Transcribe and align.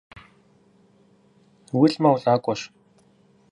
УлӀмэ, 1.81 2.09
улӀакъуэщ. 2.13 2.61